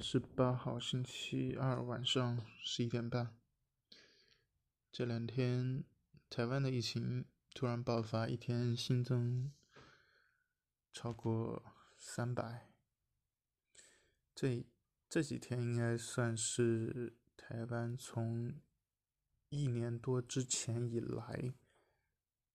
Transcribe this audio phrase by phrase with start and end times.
[0.00, 3.34] 十八号星期二晚上十一点半，
[4.92, 5.84] 这两天
[6.28, 7.24] 台湾的疫情
[7.54, 9.52] 突然爆发，一天新增
[10.92, 12.70] 超过三百。
[14.34, 14.66] 这
[15.08, 18.54] 这几天应该算是台湾从
[19.48, 21.54] 一年多之前以来，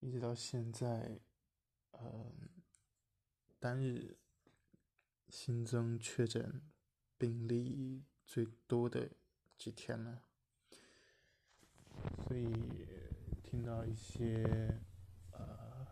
[0.00, 1.20] 一直到现在，
[1.92, 2.32] 呃，
[3.60, 4.18] 单日
[5.28, 6.62] 新增确诊。
[7.18, 9.10] 病例最多的
[9.56, 10.22] 几天了，
[12.24, 12.46] 所以
[13.42, 14.80] 听到一些
[15.32, 15.86] 呃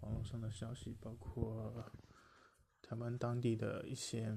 [0.00, 1.92] 网络上的消息，包括
[2.82, 4.36] 台湾当地的一些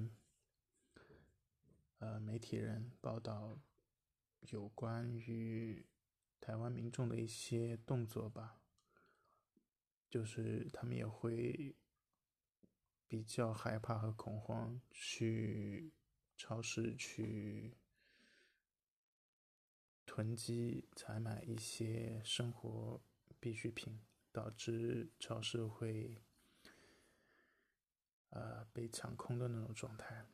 [1.98, 3.60] 呃媒体人报道
[4.42, 5.88] 有关于
[6.40, 8.62] 台湾民众的一些动作吧，
[10.08, 11.76] 就是他们也会。
[13.08, 15.92] 比较害怕和恐慌，去
[16.36, 17.78] 超市去
[20.06, 23.02] 囤积采买一些生活
[23.40, 24.00] 必需品，
[24.32, 26.24] 导致超市会
[28.30, 30.26] 呃被抢空的那种状态。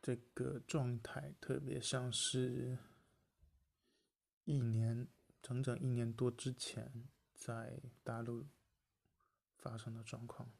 [0.00, 2.76] 这个状态特别像是
[4.44, 5.06] 一年
[5.40, 8.48] 整整一年多之前在大陆。
[9.62, 10.50] 发生的状况，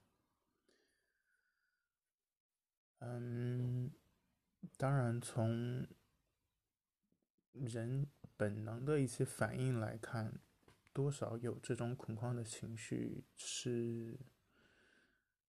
[3.00, 3.91] 嗯，
[4.77, 5.84] 当然从
[7.53, 10.39] 人本能的一些反应来看，
[10.92, 14.17] 多少有这种恐慌的情绪是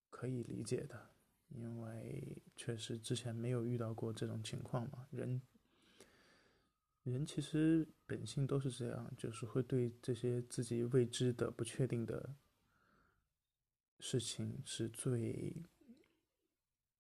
[0.10, 1.12] 可以理解的，
[1.50, 5.08] 因为确实之前没有遇到过这种情况嘛。
[5.12, 5.40] 人，
[7.04, 12.36] 人其实本性都是这样，就是会对这些自己未知的、不确定的。
[14.06, 15.56] 事情是最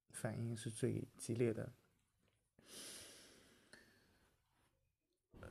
[0.09, 1.73] 反应是最激烈的，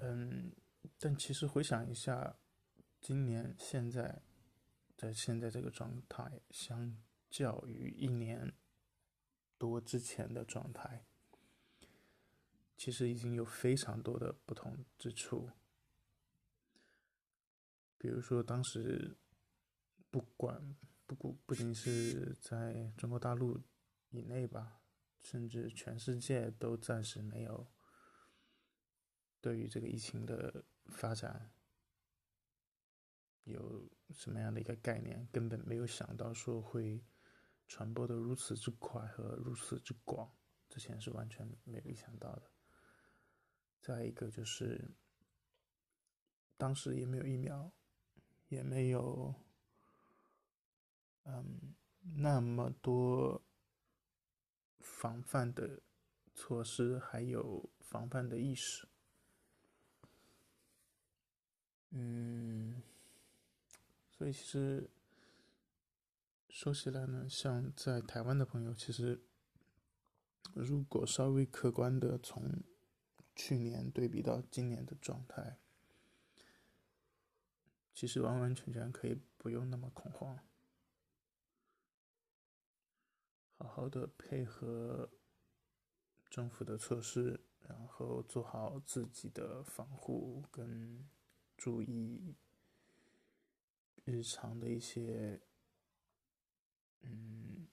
[0.01, 0.51] 嗯，
[0.99, 2.39] 但其实回想一下，
[3.03, 4.23] 今年现在
[4.97, 6.97] 在现在这个状态，相
[7.29, 8.55] 较于一年
[9.59, 11.05] 多之前的状态，
[12.79, 15.51] 其实已经有非常多的不同之处，
[17.99, 19.19] 比如说当时
[20.11, 20.75] 不管。
[21.15, 23.61] 不不仅是在中国大陆
[24.11, 24.83] 以内吧，
[25.21, 27.67] 甚至全世界都暂时没有
[29.41, 31.53] 对于这个疫情的发展
[33.45, 37.05] 有什么样的一个概念，根本没有想到说会
[37.67, 40.31] 传播的如此之快和如此之广，
[40.69, 42.51] 之前是完全没有想到的。
[43.81, 44.91] 再一个就是，
[46.57, 47.73] 当时也没有疫苗，
[48.49, 49.35] 也没有。
[52.03, 53.43] 那么多
[54.81, 55.81] 防范的
[56.35, 58.89] 措施，还有防范的意识。
[61.91, 62.83] 嗯，
[64.11, 64.91] 所以其实
[66.49, 69.23] 说起来呢，像在台湾的朋友，其实
[70.55, 72.63] 如果稍微客观的从
[73.35, 75.59] 去年对比到今年的状态，
[77.95, 80.39] 其实完完全全可以不用那么恐慌。
[83.63, 85.09] 好好的配合
[86.29, 91.09] 政府的措施，然后做好自己的防护，跟
[91.57, 92.35] 注意
[94.05, 95.41] 日常的一些
[97.03, 97.69] 嗯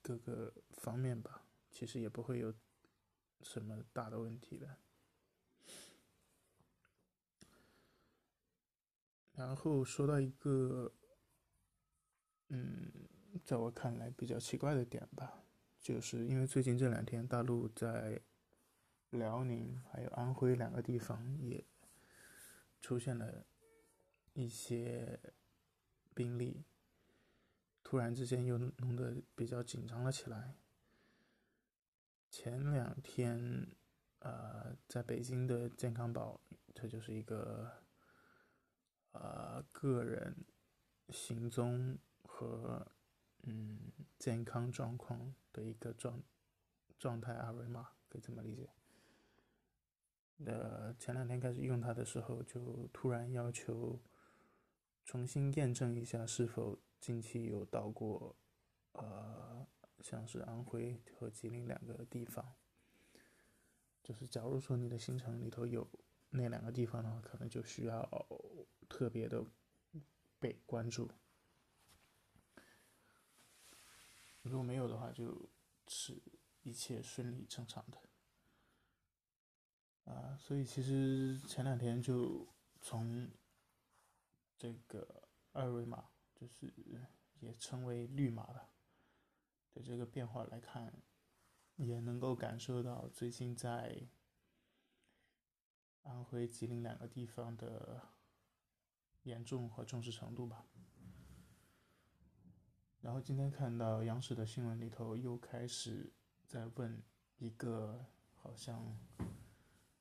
[0.00, 2.54] 各个方面吧，其实也不会有
[3.42, 4.78] 什么大的问题的。
[9.34, 10.94] 然后说到一个
[12.48, 12.90] 嗯。
[13.44, 15.42] 在我看来比较奇怪的点吧，
[15.80, 18.20] 就是因为最近这两天大陆在
[19.10, 21.64] 辽宁还有安徽两个地方也
[22.80, 23.46] 出现了
[24.32, 25.18] 一些
[26.14, 26.64] 病例，
[27.82, 30.56] 突然之间又弄得比较紧张了起来。
[32.30, 33.68] 前两天，
[34.18, 36.40] 呃，在北京的健康宝，
[36.74, 37.70] 这就是一个
[39.12, 40.44] 呃个人
[41.10, 42.86] 行踪和。
[43.48, 46.22] 嗯，健康状况的一个状
[46.98, 48.68] 状态二维码可以这么理解。
[50.44, 54.00] 呃，前两天开始用它的时候，就突然要求
[55.04, 58.36] 重新验证一下是否近期有到过，
[58.92, 59.66] 呃，
[60.00, 62.54] 像是安徽和吉林两个地方。
[64.02, 65.88] 就是假如说你的行程里头有
[66.30, 68.26] 那两个地方的话，可能就需要
[68.88, 69.44] 特别的
[70.40, 71.08] 被关注。
[74.48, 75.50] 如果没有的话，就
[75.88, 76.22] 是
[76.62, 77.98] 一切顺利正常的。
[80.04, 82.46] 啊，所以其实前两天就
[82.80, 83.28] 从
[84.56, 86.72] 这个二维码，就是
[87.40, 88.70] 也称为绿码了
[89.72, 91.02] 的这个变化来看，
[91.74, 94.08] 也能够感受到最近在
[96.04, 98.14] 安徽、吉林两个地方的
[99.24, 100.64] 严重和重视程度吧。
[103.00, 106.12] 然后今天看到央视的新闻里头又开始
[106.46, 107.02] 在问
[107.38, 108.98] 一个好像。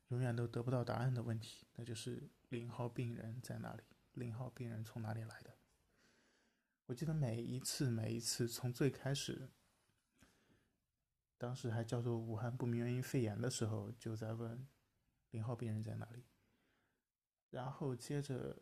[0.09, 3.81] 永远都得不到答案的问题，那就是零号病人在哪里？
[4.13, 5.55] 零号病人从哪里来的？
[6.85, 9.49] 我记得每一次，每一次从最开始，
[11.39, 14.67] 当时还叫做武汉不明原因肺炎的时候，就在问
[15.31, 16.23] 零号病人在哪里。
[17.49, 18.55] 然后接着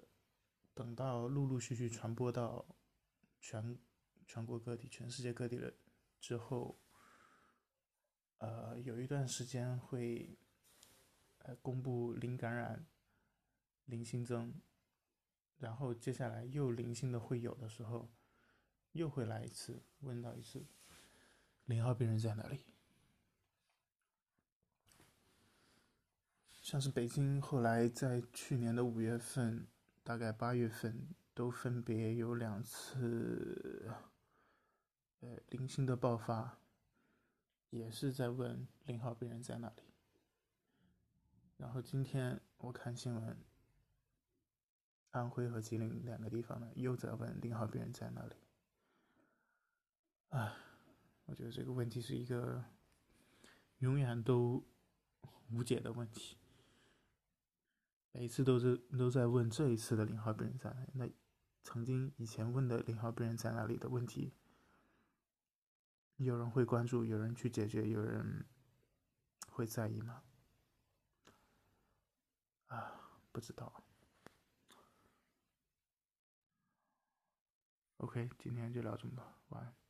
[0.73, 2.65] 等到陆陆续续传播到
[3.41, 3.77] 全
[4.27, 5.73] 全国各地、全世界各地了
[6.19, 6.79] 之后，
[8.37, 10.37] 呃，有一段时间会。
[11.45, 12.85] 呃，公布零感染、
[13.83, 14.61] 零新增，
[15.57, 18.09] 然后接下来又零星的会有的时候，
[18.93, 20.65] 又会来一次，问到一次，
[21.65, 22.63] 零号病人在哪里？
[26.61, 29.67] 像是北京后来在去年的五月份，
[30.01, 33.91] 大概八月份都分别有两次，
[35.23, 36.59] 呃，零星的爆发，
[37.69, 39.83] 也是在问零号病人在哪里。
[41.55, 43.37] 然后今天我看新闻，
[45.11, 48.35] 安徽和吉林两个地方呢，又在问零号病人在哪里。
[50.27, 50.57] 唉，
[51.23, 52.65] 我觉得这个问题是一个
[53.77, 54.65] 永远都
[55.49, 56.35] 无解的问题。
[58.11, 61.09] 每次都是都在问这一次的零号病人在哪里，那
[61.63, 64.33] 曾经以前问的零号病人在哪里的问题，
[66.23, 68.45] 有人会关注，有人去解决，有人
[69.49, 70.23] 会在意吗？
[72.67, 72.93] 啊，
[73.31, 73.83] 不知道。
[77.97, 79.82] OK，今天就聊这么多，晚安。